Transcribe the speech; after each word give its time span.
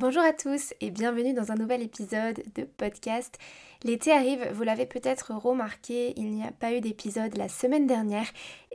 Bonjour 0.00 0.22
à 0.22 0.32
tous 0.32 0.72
et 0.80 0.90
bienvenue 0.90 1.34
dans 1.34 1.52
un 1.52 1.56
nouvel 1.56 1.82
épisode 1.82 2.42
de 2.54 2.62
podcast. 2.64 3.36
L'été 3.84 4.12
arrive, 4.12 4.48
vous 4.54 4.62
l'avez 4.62 4.86
peut-être 4.86 5.34
remarqué, 5.34 6.14
il 6.16 6.30
n'y 6.30 6.42
a 6.42 6.52
pas 6.52 6.72
eu 6.72 6.80
d'épisode 6.80 7.36
la 7.36 7.50
semaine 7.50 7.86
dernière 7.86 8.24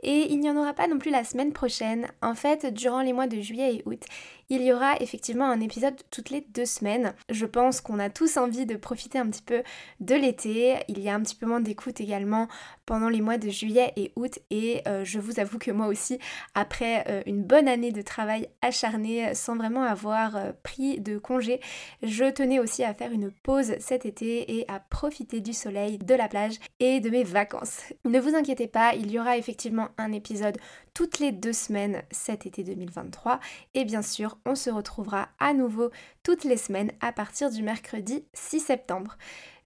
et 0.02 0.32
il 0.32 0.40
n'y 0.40 0.50
en 0.50 0.56
aura 0.56 0.74
pas 0.74 0.88
non 0.88 0.98
plus 0.98 1.10
la 1.10 1.24
semaine 1.24 1.52
prochaine. 1.52 2.06
En 2.22 2.34
fait, 2.34 2.66
durant 2.66 3.02
les 3.02 3.12
mois 3.12 3.26
de 3.26 3.40
juillet 3.40 3.76
et 3.76 3.82
août, 3.86 4.02
il 4.48 4.62
y 4.62 4.72
aura 4.72 4.94
effectivement 5.00 5.46
un 5.46 5.60
épisode 5.60 5.96
toutes 6.10 6.30
les 6.30 6.42
deux 6.54 6.66
semaines. 6.66 7.14
Je 7.30 7.46
pense 7.46 7.80
qu'on 7.80 7.98
a 7.98 8.10
tous 8.10 8.36
envie 8.36 8.66
de 8.66 8.76
profiter 8.76 9.18
un 9.18 9.26
petit 9.26 9.42
peu 9.42 9.62
de 10.00 10.14
l'été. 10.14 10.76
Il 10.88 11.00
y 11.00 11.08
a 11.08 11.14
un 11.14 11.20
petit 11.20 11.34
peu 11.34 11.46
moins 11.46 11.60
d'écoute 11.60 12.00
également 12.00 12.46
pendant 12.84 13.08
les 13.08 13.20
mois 13.20 13.38
de 13.38 13.50
juillet 13.50 13.92
et 13.96 14.12
août 14.14 14.38
et 14.50 14.82
euh, 14.86 15.04
je 15.04 15.18
vous 15.18 15.40
avoue 15.40 15.58
que 15.58 15.72
moi 15.72 15.88
aussi, 15.88 16.18
après 16.54 17.04
euh, 17.08 17.22
une 17.26 17.42
bonne 17.42 17.66
année 17.66 17.90
de 17.90 18.02
travail 18.02 18.48
acharné 18.62 19.34
sans 19.34 19.56
vraiment 19.56 19.82
avoir 19.82 20.36
euh, 20.36 20.52
pris 20.62 21.00
de 21.00 21.18
congé, 21.18 21.60
je 22.02 22.24
tenais 22.30 22.60
aussi 22.60 22.84
à 22.84 22.94
faire 22.94 23.10
une 23.10 23.32
pause 23.32 23.74
cet 23.80 24.06
été 24.06 24.58
et 24.58 24.64
à 24.68 24.78
profiter 24.78 25.40
du 25.40 25.52
soleil, 25.52 25.98
de 25.98 26.14
la 26.14 26.28
plage 26.28 26.60
et 26.78 27.00
de 27.00 27.10
mes 27.10 27.24
vacances. 27.24 27.80
Ne 28.04 28.20
vous 28.20 28.36
inquiétez 28.36 28.68
pas, 28.68 28.94
il 28.94 29.10
y 29.10 29.18
aura 29.18 29.36
effectivement 29.36 29.85
un 29.98 30.12
épisode 30.12 30.58
toutes 30.94 31.18
les 31.18 31.32
deux 31.32 31.52
semaines 31.52 32.02
cet 32.10 32.46
été 32.46 32.62
2023 32.64 33.40
et 33.74 33.84
bien 33.84 34.02
sûr 34.02 34.38
on 34.44 34.54
se 34.54 34.70
retrouvera 34.70 35.28
à 35.38 35.52
nouveau 35.52 35.90
toutes 36.22 36.44
les 36.44 36.56
semaines 36.56 36.92
à 37.00 37.12
partir 37.12 37.50
du 37.50 37.62
mercredi 37.62 38.24
6 38.34 38.60
septembre. 38.60 39.16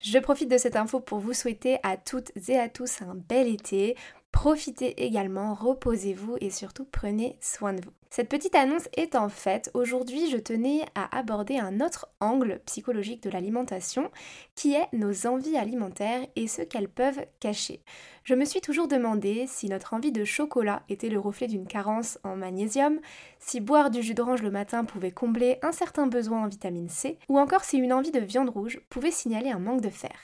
Je 0.01 0.19
profite 0.19 0.51
de 0.51 0.59
cette 0.59 0.77
info 0.77 1.01
pour 1.01 1.19
vous 1.19 1.35
souhaiter 1.35 1.79
à 1.83 1.97
toutes 1.97 2.33
et 2.49 2.59
à 2.59 2.69
tous 2.69 3.03
un 3.03 3.15
bel 3.15 3.49
été. 3.49 3.97
Profitez 4.33 5.05
également, 5.05 5.55
reposez-vous 5.55 6.37
et 6.41 6.51
surtout 6.51 6.87
prenez 6.91 7.37
soin 7.41 7.75
de 7.75 7.85
vous. 7.85 8.00
Cette 8.13 8.29
petite 8.29 8.57
annonce 8.57 8.89
est 8.97 9.15
en 9.15 9.29
fait, 9.29 9.71
aujourd'hui 9.73 10.29
je 10.33 10.37
tenais 10.37 10.85
à 10.97 11.17
aborder 11.17 11.59
un 11.59 11.81
autre 11.81 12.09
angle 12.19 12.61
psychologique 12.67 13.23
de 13.23 13.31
l'alimentation 13.31 14.11
qui 14.57 14.75
est 14.75 14.89
nos 14.93 15.29
envies 15.29 15.57
alimentaires 15.57 16.27
et 16.35 16.49
ce 16.49 16.63
qu'elles 16.63 16.89
peuvent 16.89 17.25
cacher. 17.39 17.85
Je 18.25 18.35
me 18.35 18.45
suis 18.45 18.61
toujours 18.61 18.89
demandé 18.89 19.45
si 19.47 19.69
notre 19.69 19.95
envie 19.95 20.11
de 20.11 20.25
chocolat 20.25 20.83
était 20.89 21.09
le 21.09 21.21
reflet 21.21 21.47
d'une 21.47 21.69
carence 21.69 22.19
en 22.25 22.35
magnésium, 22.35 22.99
si 23.39 23.61
boire 23.61 23.91
du 23.91 24.03
jus 24.03 24.15
d'orange 24.15 24.43
le 24.43 24.51
matin 24.51 24.85
pouvait 24.85 25.13
combler 25.13 25.59
un 25.63 25.71
certain 25.71 26.09
besoin 26.09 26.43
en 26.43 26.49
vitamine 26.49 26.89
C, 26.89 27.17
ou 27.29 27.39
encore 27.39 27.63
si 27.63 27.79
une 27.79 27.93
envie 27.93 28.11
de 28.11 28.19
viande 28.19 28.51
rouge 28.51 28.81
pouvait 28.91 29.13
signaler 29.13 29.51
un 29.51 29.61
manque 29.61 29.83
de 29.83 29.89
fer. 29.89 30.17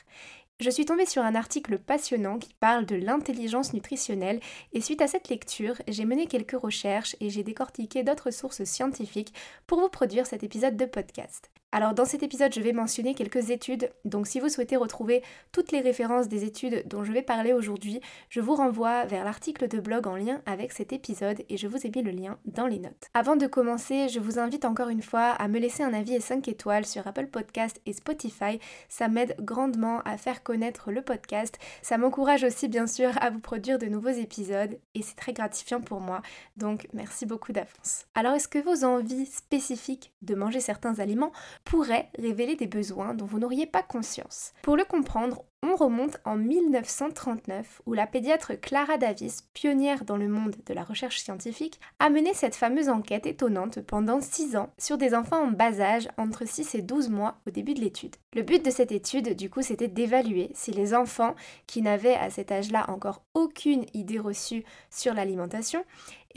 Je 0.59 0.71
suis 0.71 0.87
tombée 0.87 1.05
sur 1.05 1.23
un 1.23 1.35
article 1.35 1.79
passionnant 1.79 2.39
qui 2.39 2.55
parle 2.55 2.87
de 2.87 2.97
l'intelligence 2.97 3.75
nutritionnelle 3.75 4.41
et 4.73 4.81
suite 4.81 5.03
à 5.03 5.07
cette 5.07 5.29
lecture, 5.29 5.77
j'ai 5.87 6.06
mené 6.06 6.27
quelques 6.27 6.59
recherches 6.59 7.15
et 7.21 7.28
j'ai 7.28 7.43
décortiqué 7.43 8.03
d'autres 8.03 8.31
sources 8.31 8.65
scientifiques 8.65 9.34
pour 9.67 9.81
vous 9.81 9.91
produire 9.91 10.27
cet 10.27 10.44
épisode 10.44 10.78
de 10.78 10.87
podcast. 10.87 11.50
Alors 11.72 11.94
dans 11.94 12.04
cet 12.04 12.22
épisode, 12.22 12.54
je 12.54 12.60
vais 12.60 12.72
mentionner 12.72 13.12
quelques 13.12 13.50
études, 13.50 13.91
donc 14.04 14.28
si 14.28 14.38
vous 14.38 14.49
souhaitez 14.49 14.77
retrouver 14.77 15.22
toutes 15.50 15.72
les 15.72 15.81
références 15.81 16.28
des 16.28 16.44
études 16.44 16.84
dont 16.87 17.03
je 17.03 17.12
vais 17.12 17.22
parler 17.22 17.53
aujourd'hui, 17.53 18.00
je 18.31 18.41
vous 18.41 18.54
renvoie 18.54 19.04
vers 19.04 19.25
l'article 19.25 19.66
de 19.66 19.81
blog 19.81 20.06
en 20.06 20.15
lien 20.16 20.41
avec 20.47 20.71
cet 20.71 20.93
épisode 20.93 21.43
et 21.49 21.56
je 21.56 21.66
vous 21.66 21.84
ai 21.84 21.91
mis 21.94 22.03
le 22.03 22.12
lien 22.12 22.38
dans 22.44 22.69
les 22.69 22.78
notes. 22.78 23.09
Avant 23.15 23.34
de 23.34 23.49
commencer, 23.49 24.09
je 24.09 24.21
vous 24.21 24.38
invite 24.38 24.65
encore 24.65 24.91
une 24.91 25.03
fois 25.03 25.31
à 25.31 25.49
me 25.49 25.59
laisser 25.59 25.82
un 25.82 25.93
avis 25.93 26.15
et 26.15 26.21
5 26.21 26.47
étoiles 26.47 26.87
sur 26.87 27.06
Apple 27.06 27.26
Podcast 27.26 27.81
et 27.84 27.93
Spotify, 27.93 28.60
ça 28.88 29.09
m'aide 29.09 29.34
grandement 29.41 30.00
à 30.05 30.16
faire 30.16 30.44
connaître 30.44 30.93
le 30.93 31.03
podcast, 31.03 31.59
ça 31.82 31.99
m'encourage 31.99 32.44
aussi 32.44 32.69
bien 32.69 32.87
sûr 32.87 33.10
à 33.21 33.31
vous 33.31 33.41
produire 33.41 33.78
de 33.78 33.87
nouveaux 33.87 34.09
épisodes 34.09 34.78
et 34.94 35.03
c'est 35.03 35.16
très 35.16 35.32
gratifiant 35.32 35.81
pour 35.81 36.00
moi, 36.00 36.22
donc 36.56 36.87
merci 36.93 37.26
beaucoup 37.26 37.53
d'avance. 37.53 38.06
Alors 38.15 38.34
est-ce 38.34 38.49
que 38.49 38.60
vos 38.60 38.84
envies 38.84 39.26
spécifiques 39.26 40.12
de 40.22 40.37
manger 40.37 40.60
certains 40.60 41.00
aliments 41.00 41.32
pourrait 41.66 42.09
révéler 42.19 42.56
des 42.56 42.69
besoins 42.69 43.12
dont 43.12 43.27
vous 43.27 43.38
n'auriez 43.38 43.66
pas 43.66 43.82
conscience. 43.82 44.53
Pour 44.62 44.77
le 44.77 44.84
comprendre, 44.84 45.44
on 45.66 45.77
remonte 45.77 46.19
en 46.25 46.37
1939 46.37 47.82
où 47.87 47.93
la 47.93 48.06
pédiatre 48.06 48.53
Clara 48.60 48.99
Davis, 48.99 49.43
pionnière 49.53 50.04
dans 50.04 50.16
le 50.16 50.28
monde 50.28 50.56
de 50.65 50.75
la 50.75 50.84
recherche 50.84 51.21
scientifique, 51.21 51.81
a 51.99 52.10
mené 52.10 52.34
cette 52.34 52.56
fameuse 52.56 52.88
enquête 52.88 53.27
étonnante 53.27 53.81
pendant 53.81 54.21
6 54.21 54.56
ans 54.56 54.71
sur 54.78 54.99
des 54.99 55.15
enfants 55.15 55.43
en 55.43 55.50
bas 55.50 55.81
âge 55.81 56.09
entre 56.16 56.47
6 56.47 56.75
et 56.76 56.82
12 56.82 57.10
mois 57.10 57.37
au 57.47 57.50
début 57.50 57.75
de 57.75 57.81
l'étude. 57.81 58.16
Le 58.34 58.43
but 58.43 58.65
de 58.65 58.71
cette 58.71 58.93
étude, 58.93 59.34
du 59.34 59.50
coup, 59.50 59.62
c'était 59.62 59.88
d'évaluer 59.88 60.50
si 60.55 60.71
les 60.71 60.94
enfants 60.94 61.34
qui 61.66 61.82
n'avaient 61.82 62.15
à 62.16 62.31
cet 62.31 62.53
âge-là 62.53 62.84
encore 62.88 63.22
aucune 63.34 63.87
idée 63.94 64.19
reçue 64.19 64.65
sur 64.91 65.15
l'alimentation 65.15 65.84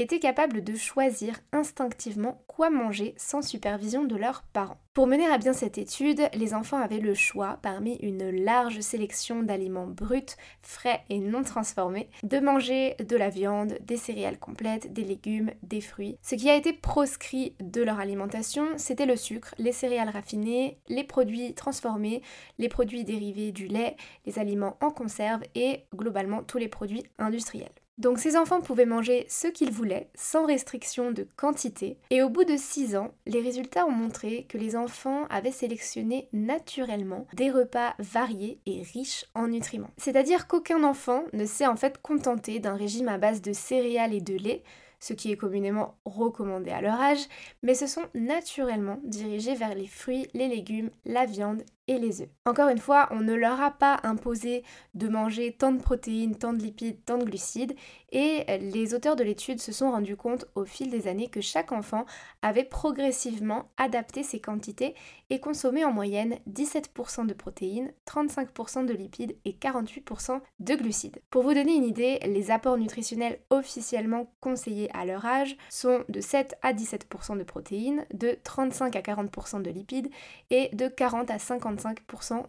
étaient 0.02 0.20
capables 0.20 0.64
de 0.64 0.76
choisir 0.76 1.36
instinctivement 1.52 2.42
quoi 2.48 2.70
manger 2.70 3.14
sans 3.18 3.42
supervision 3.42 4.06
de 4.06 4.16
leurs 4.16 4.44
parents. 4.54 4.80
Pour 4.94 5.08
mener 5.08 5.28
à 5.28 5.38
bien 5.38 5.54
cette 5.54 5.78
étude, 5.78 6.30
les 6.34 6.54
enfants 6.54 6.82
avaient 6.82 7.00
le 7.00 7.14
choix, 7.14 7.60
parmi 7.62 7.96
une 7.96 8.30
large 8.30 8.80
sélection 8.80 9.19
d'aliments 9.44 9.88
bruts, 9.88 10.36
frais 10.62 11.04
et 11.10 11.20
non 11.20 11.44
transformés, 11.44 12.10
de 12.24 12.40
manger 12.40 12.96
de 13.00 13.16
la 13.16 13.30
viande, 13.30 13.78
des 13.82 13.98
céréales 13.98 14.40
complètes, 14.40 14.94
des 14.94 15.04
légumes, 15.04 15.52
des 15.64 15.82
fruits. 15.82 16.18
Ce 16.22 16.36
qui 16.36 16.50
a 16.50 16.56
été 16.56 16.74
proscrit 16.74 17.56
de 17.60 17.82
leur 17.82 18.00
alimentation, 18.00 18.66
c'était 18.78 19.06
le 19.06 19.16
sucre, 19.16 19.54
les 19.58 19.72
céréales 19.72 20.10
raffinées, 20.10 20.80
les 20.88 21.04
produits 21.04 21.54
transformés, 21.54 22.22
les 22.58 22.70
produits 22.70 23.04
dérivés 23.04 23.52
du 23.52 23.68
lait, 23.68 23.96
les 24.26 24.40
aliments 24.40 24.78
en 24.82 24.92
conserve 24.92 25.42
et 25.56 25.86
globalement 25.96 26.44
tous 26.44 26.58
les 26.58 26.68
produits 26.68 27.04
industriels. 27.18 27.70
Donc 28.00 28.18
ces 28.18 28.38
enfants 28.38 28.62
pouvaient 28.62 28.86
manger 28.86 29.26
ce 29.28 29.48
qu'ils 29.48 29.72
voulaient, 29.72 30.10
sans 30.16 30.46
restriction 30.46 31.12
de 31.12 31.28
quantité, 31.36 31.98
et 32.10 32.24
au 32.24 32.30
bout 32.30 32.46
de 32.46 32.56
6 32.56 32.96
ans, 32.96 33.14
les 33.26 33.42
résultats 33.42 33.86
ont 33.86 33.92
montré 33.92 34.46
que 34.48 34.58
les 34.58 34.78
enfants 34.78 35.26
avaient 35.30 35.52
sélectionné 35.52 36.30
naturellement 36.32 37.28
des 37.34 37.52
repas 37.52 37.96
variés 38.00 38.62
et 38.66 38.84
riches 38.84 39.26
en 39.36 39.50
nutriments. 39.50 39.92
C'est-à-dire 39.98 40.48
qu'aucun 40.48 40.84
enfant 40.86 41.26
ne 41.34 41.44
s'est 41.44 41.68
en 41.68 41.76
fait 41.76 42.02
contenté 42.02 42.60
d'un 42.60 42.76
régime 42.76 43.10
à 43.10 43.18
base 43.18 43.42
de 43.42 43.52
céréales 43.52 44.14
et 44.14 44.22
de 44.22 44.38
lait, 44.38 44.64
ce 45.02 45.14
qui 45.14 45.32
est 45.32 45.38
communément 45.38 45.96
recommandé 46.06 46.72
à 46.72 46.82
leur 46.82 47.00
âge, 47.00 47.28
mais 47.64 47.74
se 47.74 47.88
sont 47.88 48.06
naturellement 48.14 49.00
dirigés 49.04 49.56
vers 49.56 49.76
les 49.76 49.88
fruits, 49.88 50.28
les 50.34 50.48
légumes, 50.48 50.90
la 51.06 51.26
viande 51.26 51.64
les 51.98 52.22
œufs. 52.22 52.30
Encore 52.46 52.70
une 52.70 52.78
fois, 52.78 53.08
on 53.12 53.22
ne 53.22 53.34
leur 53.34 53.62
a 53.62 53.72
pas 53.72 54.00
imposé 54.04 54.64
de 54.94 55.08
manger 55.08 55.56
tant 55.58 55.72
de 55.72 55.82
protéines, 55.82 56.36
tant 56.36 56.54
de 56.54 56.62
lipides, 56.62 57.04
tant 57.06 57.18
de 57.18 57.26
glucides, 57.26 57.76
et 58.12 58.46
les 58.60 58.94
auteurs 58.94 59.16
de 59.16 59.24
l'étude 59.24 59.60
se 59.60 59.72
sont 59.72 59.92
rendus 59.92 60.16
compte 60.16 60.46
au 60.56 60.66
fil 60.66 60.90
des 60.90 61.08
années 61.08 61.30
que 61.30 61.42
chaque 61.42 61.72
enfant 61.72 62.06
avait 62.42 62.64
progressivement 62.64 63.70
adapté 63.78 64.24
ses 64.24 64.40
quantités 64.40 64.96
et 65.30 65.40
consommé 65.40 65.86
en 65.86 65.92
moyenne 65.92 66.38
17% 66.50 67.26
de 67.28 67.34
protéines, 67.34 67.92
35% 68.08 68.86
de 68.86 68.94
lipides 68.94 69.36
et 69.46 69.54
48% 69.54 70.42
de 70.60 70.76
glucides. 70.76 71.22
Pour 71.30 71.44
vous 71.44 71.54
donner 71.54 71.76
une 71.76 71.84
idée, 71.84 72.20
les 72.26 72.52
apports 72.52 72.78
nutritionnels 72.78 73.40
officiellement 73.50 74.32
conseillés 74.42 74.90
à 74.96 75.06
leur 75.06 75.26
âge 75.26 75.56
sont 75.70 76.04
de 76.10 76.22
7 76.22 76.56
à 76.62 76.74
17% 76.74 77.38
de 77.38 77.44
protéines, 77.44 78.06
de 78.14 78.38
35 78.44 78.96
à 78.96 79.02
40% 79.02 79.62
de 79.62 79.70
lipides 79.70 80.10
et 80.50 80.70
de 80.74 80.88
40 80.88 81.30
à 81.30 81.40
50 81.40 81.79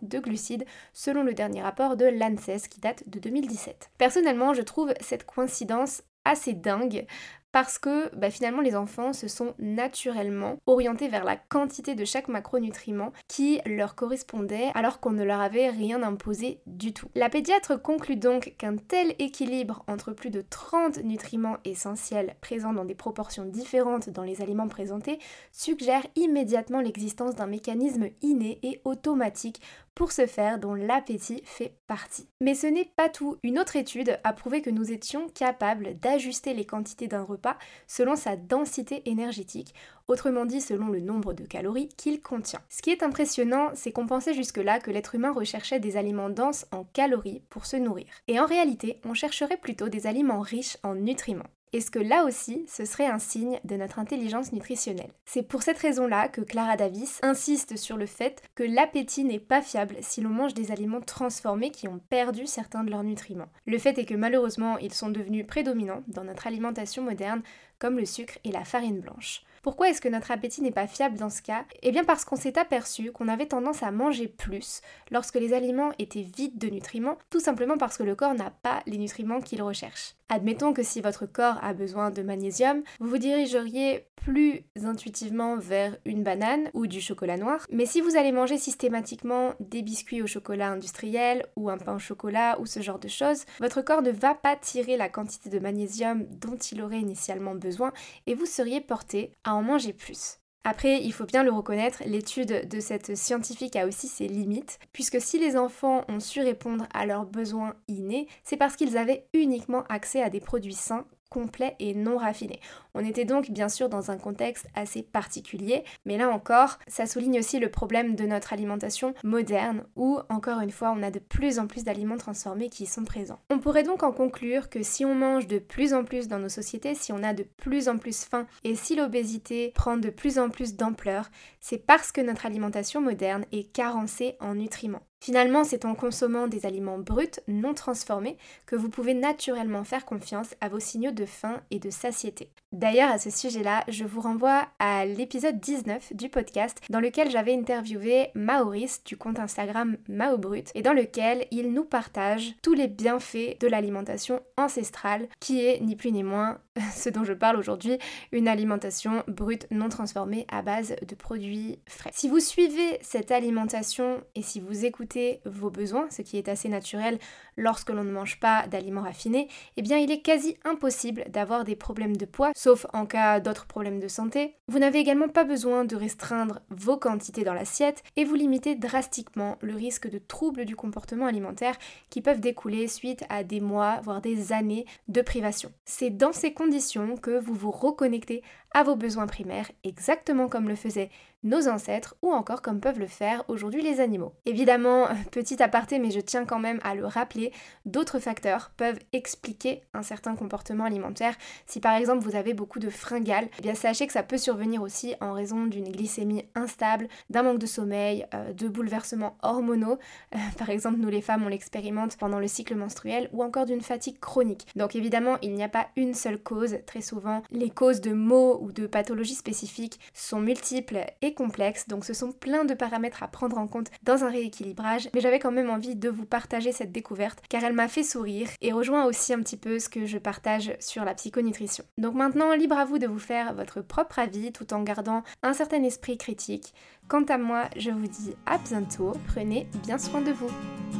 de 0.03 0.19
glucides 0.19 0.65
selon 0.93 1.23
le 1.23 1.35
dernier 1.35 1.63
rapport 1.63 1.97
de 1.97 2.07
l'ANSES 2.07 2.69
qui 2.69 2.81
date 2.81 3.09
de 3.09 3.19
2017. 3.19 3.91
Personnellement, 3.99 4.55
je 4.55 4.63
trouve 4.63 4.93
cette 5.01 5.25
coïncidence 5.25 6.03
assez 6.25 6.53
dingue 6.53 7.07
parce 7.53 7.79
que 7.79 8.15
bah, 8.17 8.31
finalement 8.31 8.61
les 8.61 8.77
enfants 8.77 9.13
se 9.13 9.29
sont 9.29 9.55
naturellement 9.59 10.59
orientés 10.67 11.09
vers 11.09 11.25
la 11.25 11.37
quantité 11.37 11.95
de 11.95 12.05
chaque 12.05 12.29
macronutriment 12.29 13.13
qui 13.29 13.61
leur 13.67 13.95
correspondait 13.95 14.71
alors 14.75 15.01
qu'on 15.01 15.13
ne 15.13 15.25
leur 15.25 15.41
avait 15.41 15.71
rien 15.71 16.03
imposé 16.03 16.61
du 16.67 16.93
tout. 16.93 17.09
La 17.15 17.29
pédiatre 17.29 17.81
conclut 17.81 18.17
donc 18.17 18.55
qu'un 18.59 18.77
tel 18.77 19.15
équilibre 19.19 19.85
entre 19.87 20.13
plus 20.13 20.31
de 20.31 20.43
30 20.43 21.03
nutriments 21.05 21.59
essentiels 21.65 22.37
présents 22.41 22.73
dans 22.73 22.85
des 22.85 22.95
proportions 22.95 23.45
différentes 23.45 24.11
dans 24.11 24.23
les 24.23 24.43
aliments 24.43 24.69
présentés 24.69 25.19
suggère 25.53 26.07
immédiatement 26.17 26.81
l'existence 26.81 27.35
d'un 27.35 27.47
mécanisme 27.47 28.09
inné 28.23 28.59
et 28.63 28.81
automatique 28.85 29.61
pour 29.95 30.13
ce 30.13 30.27
faire 30.27 30.59
dont 30.59 30.75
l'appétit 30.75 31.43
fait 31.45 31.75
partie. 31.87 32.29
Mais 32.41 32.55
ce 32.55 32.67
n'est 32.67 32.91
pas 32.97 33.09
tout. 33.09 33.37
Une 33.43 33.59
autre 33.59 33.77
étude 33.77 34.19
a 34.25 34.33
prouvé 34.33 34.63
que 34.63 34.71
nous 34.71 34.93
étions 34.93 35.29
capables 35.29 35.99
d'ajuster 35.99 36.55
les 36.55 36.65
quantités 36.65 37.09
d'un 37.09 37.23
repas 37.23 37.40
selon 37.87 38.17
sa 38.17 38.37
densité 38.37 39.03
énergétique, 39.05 39.75
autrement 40.09 40.45
dit 40.45 40.61
selon 40.61 40.89
le 40.89 41.01
nombre 41.01 41.33
de 41.33 41.45
calories 41.45 41.89
qu'il 41.97 42.21
contient. 42.21 42.61
Ce 42.69 42.83
qui 42.83 42.91
est 42.91 43.03
impressionnant, 43.03 43.71
c'est 43.75 43.93
qu'on 43.93 44.07
pensait 44.07 44.35
jusque-là 44.35 44.81
que 44.81 44.91
l'être 44.91 45.15
humain 45.15 45.33
recherchait 45.33 45.81
des 45.81 45.97
aliments 45.97 46.31
denses 46.31 46.67
en 46.73 46.85
calories 46.85 47.43
pour 47.51 47.67
se 47.67 47.77
nourrir. 47.77 48.07
Et 48.29 48.41
en 48.41 48.47
réalité, 48.47 49.01
on 49.05 49.15
chercherait 49.15 49.57
plutôt 49.57 49.89
des 49.89 50.07
aliments 50.07 50.41
riches 50.41 50.77
en 50.83 50.95
nutriments. 50.95 51.51
Est-ce 51.73 51.93
que 51.93 52.01
là 52.01 52.25
aussi, 52.25 52.65
ce 52.67 52.85
serait 52.85 53.07
un 53.07 53.21
signe 53.21 53.61
de 53.63 53.77
notre 53.77 54.01
intelligence 54.01 54.53
nutritionnelle? 54.53 55.13
C'est 55.25 55.45
pour 55.45 55.63
cette 55.63 55.79
raison-là 55.79 56.27
que 56.27 56.41
Clara 56.41 56.77
Davis 56.77 57.21
insiste 57.23 57.77
sur 57.77 57.97
le 57.97 58.07
fait 58.07 58.43
que 58.57 58.65
l'appétit 58.65 59.23
n'est 59.23 59.39
pas 59.39 59.63
fiable 59.63 59.95
si 60.01 60.21
l'on 60.21 60.31
mange 60.31 60.53
des 60.53 60.73
aliments 60.73 61.01
transformés 61.01 61.71
qui 61.71 61.87
ont 61.87 62.01
perdu 62.09 62.49
certains 62.49 62.83
de 62.83 62.91
leurs 62.91 63.05
nutriments. 63.05 63.53
Le 63.67 63.79
fait 63.79 63.97
est 63.99 64.05
que 64.05 64.17
malheureusement, 64.17 64.79
ils 64.79 64.93
sont 64.93 65.11
devenus 65.11 65.47
prédominants 65.47 66.03
dans 66.09 66.25
notre 66.25 66.49
alimentation 66.49 67.05
moderne, 67.05 67.43
comme 67.79 67.99
le 67.99 68.05
sucre 68.05 68.39
et 68.43 68.51
la 68.51 68.65
farine 68.65 68.99
blanche. 68.99 69.43
Pourquoi 69.63 69.91
est-ce 69.91 70.01
que 70.01 70.09
notre 70.09 70.33
appétit 70.33 70.63
n'est 70.63 70.73
pas 70.73 70.89
fiable 70.89 71.19
dans 71.19 71.31
ce 71.31 71.41
cas? 71.41 71.67
Eh 71.83 71.93
bien 71.93 72.03
parce 72.03 72.25
qu'on 72.25 72.35
s'est 72.35 72.59
aperçu 72.59 73.13
qu'on 73.13 73.29
avait 73.29 73.47
tendance 73.47 73.85
à 73.85 73.93
manger 73.93 74.27
plus 74.27 74.81
lorsque 75.13 75.37
les 75.37 75.53
aliments 75.53 75.93
étaient 76.01 76.23
vides 76.23 76.59
de 76.59 76.69
nutriments, 76.69 77.19
tout 77.31 77.41
simplement 77.41 77.79
parce 77.79 77.97
que 77.97 78.03
le 78.03 78.17
corps 78.17 78.35
n'a 78.35 78.51
pas 78.51 78.83
les 78.87 78.99
nutriments 78.99 79.41
qu'il 79.41 79.63
recherche. 79.63 80.15
Admettons 80.33 80.73
que 80.73 80.85
si 80.85 81.01
votre 81.01 81.27
corps 81.27 81.59
a 81.61 81.75
besoin 81.75 82.11
de 82.11 82.23
magnésium, 82.23 82.85
vous 83.01 83.09
vous 83.09 83.19
dirigeriez 83.19 84.07
plus 84.15 84.63
intuitivement 84.85 85.57
vers 85.57 85.97
une 86.05 86.23
banane 86.23 86.71
ou 86.73 86.87
du 86.87 87.01
chocolat 87.01 87.37
noir. 87.37 87.67
Mais 87.73 87.85
si 87.85 88.01
vous 88.01 88.17
allez 88.17 88.31
manger 88.31 88.57
systématiquement 88.57 89.55
des 89.59 89.83
biscuits 89.83 90.23
au 90.23 90.29
chocolat 90.29 90.71
industriel 90.71 91.47
ou 91.57 91.69
un 91.69 91.79
pain 91.79 91.97
au 91.97 91.99
chocolat 91.99 92.61
ou 92.61 92.67
ce 92.67 92.81
genre 92.81 93.01
de 93.01 93.09
choses, 93.09 93.45
votre 93.59 93.83
corps 93.83 94.03
ne 94.03 94.13
va 94.13 94.35
pas 94.35 94.55
tirer 94.55 94.97
la 94.97 95.09
quantité 95.09 95.51
de 95.51 95.59
magnésium 95.59 96.25
dont 96.31 96.57
il 96.57 96.81
aurait 96.81 97.01
initialement 97.01 97.57
besoin 97.57 97.93
et 98.29 98.35
vous 98.35 98.47
seriez 98.47 98.81
porté 98.81 99.33
à 99.43 99.57
en 99.57 99.63
manger 99.63 99.93
plus. 99.93 100.40
Après, 100.65 101.03
il 101.03 101.13
faut 101.13 101.25
bien 101.25 101.43
le 101.43 101.51
reconnaître, 101.51 102.03
l'étude 102.05 102.69
de 102.69 102.81
cette 102.81 103.17
scientifique 103.17 103.77
a 103.77 103.87
aussi 103.87 104.09
ses 104.09 104.29
limites, 104.29 104.79
puisque 104.93 105.21
si 105.21 105.39
les 105.39 105.57
enfants 105.57 106.05
ont 106.09 106.21
su 106.21 106.41
répondre 106.41 106.87
à 106.93 107.07
leurs 107.07 107.25
besoins 107.25 107.75
innés, 107.89 108.29
c'est 108.45 108.59
parce 108.59 108.77
qu'ils 108.77 108.99
avaient 108.99 109.27
uniquement 109.33 109.85
accès 109.89 110.23
à 110.23 110.29
des 110.29 110.41
produits 110.41 110.75
sains 110.75 111.07
complet 111.31 111.77
et 111.79 111.95
non 111.95 112.19
raffiné. 112.19 112.61
On 112.93 113.05
était 113.05 113.25
donc 113.25 113.51
bien 113.51 113.69
sûr 113.69 113.89
dans 113.89 114.11
un 114.11 114.19
contexte 114.19 114.67
assez 114.75 115.03
particulier, 115.03 115.85
mais 116.05 116.19
là 116.19 116.29
encore, 116.29 116.79
ça 116.89 117.07
souligne 117.07 117.39
aussi 117.39 117.61
le 117.61 117.71
problème 117.71 118.17
de 118.17 118.25
notre 118.25 118.53
alimentation 118.53 119.15
moderne 119.23 119.85
où, 119.97 120.19
encore 120.29 120.61
une 120.61 120.73
fois, 120.73 120.93
on 120.97 121.03
a 121.03 121.11
de 121.11 121.21
plus 121.21 121.59
en 121.59 121.67
plus 121.67 121.85
d'aliments 121.85 122.17
transformés 122.17 122.69
qui 122.69 122.87
sont 122.87 123.05
présents. 123.05 123.39
On 123.49 123.61
pourrait 123.61 123.85
donc 123.85 124.03
en 124.03 124.13
conclure 124.13 124.69
que 124.69 124.83
si 124.83 125.05
on 125.05 125.15
mange 125.15 125.47
de 125.47 125.59
plus 125.59 125.95
en 125.95 126.05
plus 126.05 126.29
dans 126.29 126.39
nos 126.39 126.49
sociétés, 126.49 126.95
si 126.95 127.13
on 127.13 127.23
a 127.23 127.33
de 127.33 127.45
plus 127.45 127.89
en 127.89 127.99
plus 127.99 128.25
faim 128.25 128.47
et 128.65 128.75
si 128.75 128.97
l'obésité 128.97 129.73
prend 129.75 129.97
de 129.97 130.11
plus 130.11 130.39
en 130.39 130.51
plus 130.51 130.75
d'ampleur, 130.75 131.31
c'est 131.61 131.79
parce 131.79 132.11
que 132.13 132.21
notre 132.21 132.45
alimentation 132.45 133.01
moderne 133.01 133.45
est 133.53 133.73
carencée 133.73 134.37
en 134.41 134.57
nutriments. 134.57 135.03
Finalement, 135.23 135.65
c'est 135.65 135.85
en 135.85 135.95
consommant 135.95 136.47
des 136.47 136.65
aliments 136.65 136.99
bruts, 136.99 137.41
non 137.47 137.75
transformés, 137.75 138.39
que 138.65 138.77
vous 138.77 138.89
pouvez 138.89 139.13
naturellement 139.13 139.85
faire 139.85 140.07
confiance 140.07 140.55
à 140.61 140.69
vos 140.69 140.81
signaux 140.81 141.11
de 141.11 141.27
faim 141.27 141.61
et 141.71 141.79
de 141.79 141.91
satiété. 141.91 142.49
D'ailleurs, 142.73 143.11
à 143.11 143.19
ce 143.19 143.31
sujet-là, 143.31 143.85
je 143.89 144.05
vous 144.05 144.21
renvoie 144.21 144.69
à 144.79 145.05
l'épisode 145.05 145.59
19 145.59 146.15
du 146.15 146.29
podcast 146.29 146.81
dans 146.89 147.01
lequel 147.01 147.31
j'avais 147.31 147.55
interviewé 147.55 148.29
Maurice 148.35 149.03
du 149.05 149.17
compte 149.17 149.39
Instagram 149.39 149.97
Maobrut 150.09 150.65
et 150.75 150.83
dans 150.83 150.93
lequel 150.93 151.47
il 151.51 151.73
nous 151.73 151.85
partage 151.85 152.55
tous 152.63 152.75
les 152.75 152.89
bienfaits 152.89 153.59
de 153.61 153.67
l'alimentation 153.67 154.41
ancestrale 154.57 155.29
qui 155.41 155.67
est 155.67 155.81
ni 155.81 155.97
plus 155.97 156.13
ni 156.13 156.23
moins 156.23 156.61
ce 156.95 157.09
dont 157.09 157.25
je 157.25 157.33
parle 157.33 157.57
aujourd'hui, 157.57 157.99
une 158.33 158.49
alimentation 158.49 159.23
brute 159.29 159.67
non 159.71 159.89
transformée 159.89 160.47
à 160.49 160.63
base 160.63 160.97
de 161.07 161.15
produits 161.15 161.79
frais. 161.89 162.11
Si 162.13 162.29
vous 162.29 162.41
suivez 162.41 162.99
cette 163.03 163.31
alimentation 163.31 164.23
et 164.35 164.43
si 164.43 164.61
vous 164.61 164.85
écoutez 164.85 165.41
vos 165.45 165.71
besoins, 165.71 166.09
ce 166.11 166.23
qui 166.23 166.39
est 166.39 166.49
assez 166.49 166.69
naturel 166.69 167.19
lorsque 167.57 167.91
l'on 167.91 168.05
ne 168.05 168.11
mange 168.11 168.41
pas 168.41 168.67
d'aliments 168.67 169.03
raffinés, 169.03 169.49
eh 169.77 169.83
bien 169.83 169.99
il 169.99 170.11
est 170.11 170.23
quasi 170.23 170.57
impossible 170.65 171.25
d'avoir 171.29 171.65
des 171.65 171.77
problèmes 171.77 172.17
de 172.17 172.25
poids, 172.25 172.53
sauf 172.57 172.87
en 172.93 173.07
cas 173.07 173.41
d'autres 173.41 173.67
problèmes 173.67 174.01
de 174.01 174.09
santé. 174.09 174.57
Vous 174.69 174.79
n'avez 174.79 174.99
également 174.99 175.29
pas 175.29 175.45
besoin 175.45 175.85
de 175.85 175.97
restreindre 175.97 176.61
vos 176.71 176.97
quantités 176.97 177.45
dans 177.45 177.55
l'assiette 177.55 178.03
et 178.17 178.25
vous 178.25 178.35
limitez 178.35 178.77
drastiquement 178.77 179.59
le 179.61 179.75
risque 179.75 180.09
de 180.09 180.19
troubles 180.19 180.65
du 180.65 180.77
comportement 180.77 181.27
alimentaire 181.27 181.77
qui 182.09 182.23
peuvent 182.23 182.41
découler 182.41 182.89
suite 182.89 183.25
à 183.29 183.45
des 183.45 183.61
mois, 183.61 184.01
voire 184.03 184.21
des 184.21 184.53
années 184.53 184.87
de 185.09 185.23
privation. 185.23 185.73
C'est 185.85 186.11
dans 186.11 186.33
ces 186.33 186.53
conditions 186.53 186.70
que 187.17 187.39
vous 187.39 187.55
vous 187.55 187.71
reconnectez 187.71 188.43
à 188.73 188.83
vos 188.83 188.97
besoins 188.97 189.27
primaires, 189.27 189.71
exactement 189.85 190.49
comme 190.49 190.69
le 190.69 190.77
faisaient 190.77 191.11
nos 191.43 191.69
ancêtres 191.69 192.17
ou 192.23 192.31
encore 192.33 192.61
comme 192.61 192.81
peuvent 192.81 192.99
le 192.99 193.07
faire 193.07 193.45
aujourd'hui 193.49 193.83
les 193.83 194.01
animaux. 194.01 194.35
Évidemment, 194.47 195.09
petit 195.31 195.63
aparté, 195.63 195.99
mais 195.99 196.11
je 196.11 196.21
tiens 196.21 196.45
quand 196.45 196.59
même 196.59 196.81
à 196.83 196.95
le 196.95 197.07
rappeler, 197.07 197.53
d'autres 197.87 198.19
facteurs 198.19 198.71
peuvent 198.77 198.99
expliquer 199.13 199.83
un 199.95 200.03
certain 200.03 200.37
comportement 200.37 200.85
alimentaire. 200.85 201.35
Si 201.67 201.81
par 201.81 201.95
exemple 201.95 202.23
vous 202.25 202.37
avez 202.37 202.55
beaucoup 202.55 202.79
de 202.79 202.91
fringales, 202.91 203.49
eh 203.59 203.63
bien 203.63 203.75
sachez 203.75 204.07
que 204.07 204.13
ça 204.13 204.23
peut 204.23 204.39
survenir 204.39 204.83
aussi 204.83 205.15
en 205.21 205.33
raison 205.33 205.67
d'une 205.67 205.91
glycémie 205.91 206.45
instable, 206.55 207.09
d'un 207.31 207.43
manque 207.43 207.59
de 207.59 207.67
sommeil, 207.67 208.27
euh, 208.35 208.53
de 208.53 208.69
bouleversements 208.69 209.37
hormonaux. 209.43 209.99
Euh, 210.35 210.39
par 210.59 210.71
exemple, 210.71 210.99
nous 210.99 211.09
les 211.09 211.23
femmes, 211.23 211.43
on 211.45 211.49
l'expérimente 211.49 212.17
pendant 212.17 212.39
le 212.39 212.49
cycle 212.49 212.75
menstruel 212.75 213.29
ou 213.33 213.43
encore 213.43 213.67
d'une 213.67 213.81
fatigue 213.81 214.19
chronique. 214.21 214.67
Donc 214.77 214.95
évidemment, 214.95 215.39
il 215.43 215.55
n'y 215.55 215.63
a 215.63 215.69
pas 215.69 215.89
une 215.97 216.15
seule 216.15 216.39
cause. 216.39 216.77
Très 216.87 217.01
souvent, 217.01 217.43
les 217.51 217.71
causes 217.71 218.01
de 218.01 218.13
maux 218.13 218.60
ou 218.61 218.73
de 218.73 218.87
pathologies 218.87 219.35
spécifiques 219.35 219.99
sont 220.15 220.41
multiples 220.41 221.05
et 221.23 221.35
complexes, 221.35 221.89
donc 221.89 222.05
ce 222.05 222.15
sont 222.15 222.33
plein 222.33 222.65
de 222.65 222.75
paramètres 222.75 223.23
à 223.23 223.29
prendre 223.29 223.59
en 223.59 223.67
compte 223.67 223.91
dans 224.03 224.25
un 224.25 224.31
rééquilibrage, 224.31 225.09
mais 225.15 225.21
j'avais 225.21 225.39
quand 225.39 225.51
même 225.51 225.71
envie 225.71 225.97
de 225.97 226.09
vous 226.09 226.27
partager 226.27 226.73
cette 226.73 226.93
découverte 226.93 227.43
car 227.49 227.65
elle 227.65 227.73
m'a 227.73 227.89
fait 227.89 228.03
sourire 228.03 228.49
et 228.61 228.73
rejoint 228.73 229.07
aussi 229.07 229.33
un 229.33 229.41
petit 229.41 229.57
peu 229.57 229.79
ce 229.79 229.89
que 229.89 230.07
je 230.07 230.19
partage 230.19 230.73
sur 230.79 231.05
la 231.05 231.15
psychonutrition. 231.15 231.85
Donc 231.99 232.15
maintenant, 232.15 232.55
libre 232.55 232.79
à 232.79 232.85
vous 232.85 232.99
de 232.99 233.07
vous 233.07 233.19
faire 233.19 233.55
votre 233.55 233.81
propre 233.81 234.19
avis 234.19 234.53
tout 234.53 234.73
en 234.73 234.83
gardant 234.83 235.23
un 235.43 235.53
certain 235.53 235.83
esprit 235.83 236.19
critique. 236.19 236.75
Quant 237.09 237.25
à 237.25 237.39
moi, 237.39 237.65
je 237.77 237.91
vous 237.91 238.07
dis 238.07 238.35
à 238.47 238.59
bientôt, 238.59 239.13
prenez 239.27 239.67
bien 239.83 239.99
soin 239.99 240.21
de 240.21 240.33
vous. 240.33 241.00